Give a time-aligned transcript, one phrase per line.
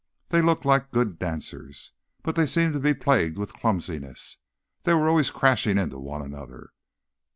[0.29, 1.91] They looked like good dancers,
[2.23, 4.39] but they seemed to be plagued with clumsiness;
[4.81, 6.71] they were always crashing into one another.